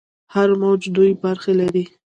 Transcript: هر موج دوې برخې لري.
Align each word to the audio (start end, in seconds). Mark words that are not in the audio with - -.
هر 0.33 0.49
موج 0.61 0.81
دوې 0.95 1.11
برخې 1.23 1.53
لري. 1.59 1.83